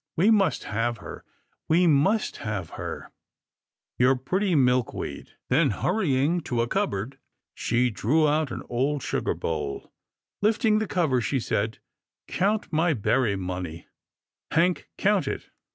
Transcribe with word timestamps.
"We 0.17 0.31
must 0.31 0.63
have 0.63 0.97
her— 0.97 1.23
we 1.69 1.85
must 1.85 2.37
have 2.37 2.71
her— 2.71 3.11
your 3.99 4.15
pretty 4.15 4.55
Milk 4.55 4.95
weed." 4.95 5.33
Then, 5.49 5.69
hurrying 5.69 6.41
to 6.45 6.63
a 6.63 6.67
cupboard, 6.67 7.19
she 7.53 7.91
drew 7.91 8.27
out 8.27 8.49
an 8.51 8.63
old 8.67 9.03
sugar 9.03 9.35
bowl. 9.35 9.93
Lifting 10.41 10.79
the 10.79 10.87
cover, 10.87 11.21
she 11.21 11.39
said," 11.39 11.77
Count 12.27 12.73
my 12.73 12.95
berry 12.95 13.35
money, 13.35 13.89
Hank, 14.49 14.89
count 14.97 15.27
it." 15.27 15.51